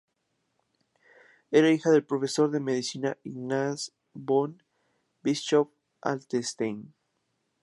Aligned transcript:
Era 1.51 1.71
hija 1.71 1.91
del 1.91 2.03
profesor 2.03 2.49
de 2.49 2.59
medicina 2.59 3.19
Ignaz 3.23 3.91
von 4.15 4.57
Bischoff-Altenstein. 5.21 6.91